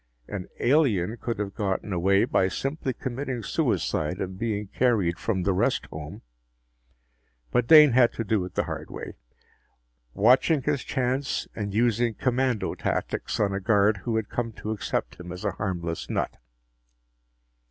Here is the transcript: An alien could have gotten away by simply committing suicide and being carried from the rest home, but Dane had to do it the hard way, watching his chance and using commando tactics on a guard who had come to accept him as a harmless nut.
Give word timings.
An 0.27 0.47
alien 0.59 1.15
could 1.17 1.37
have 1.37 1.53
gotten 1.53 1.93
away 1.93 2.25
by 2.25 2.47
simply 2.47 2.91
committing 2.91 3.43
suicide 3.43 4.17
and 4.19 4.35
being 4.35 4.65
carried 4.65 5.19
from 5.19 5.43
the 5.43 5.53
rest 5.53 5.85
home, 5.91 6.23
but 7.51 7.67
Dane 7.67 7.91
had 7.91 8.11
to 8.13 8.23
do 8.23 8.43
it 8.45 8.55
the 8.55 8.63
hard 8.63 8.89
way, 8.89 9.13
watching 10.15 10.63
his 10.63 10.83
chance 10.83 11.47
and 11.55 11.75
using 11.75 12.15
commando 12.15 12.73
tactics 12.73 13.39
on 13.39 13.53
a 13.53 13.59
guard 13.59 13.97
who 13.97 14.15
had 14.15 14.27
come 14.27 14.53
to 14.53 14.71
accept 14.71 15.19
him 15.19 15.31
as 15.31 15.45
a 15.45 15.51
harmless 15.51 16.09
nut. 16.09 16.35